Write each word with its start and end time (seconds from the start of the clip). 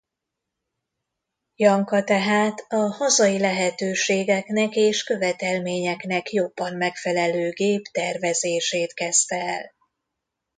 Janka 1.55 2.03
tehát 2.03 2.65
a 2.69 2.75
hazai 2.91 3.39
lehetőségeknek 3.39 4.75
és 4.75 5.03
követelményeknek 5.03 6.31
jobban 6.31 6.75
megfelelő 6.75 7.49
gép 7.49 7.81
tervezését 7.91 8.93
kezdte 8.93 9.37
el. 9.39 9.73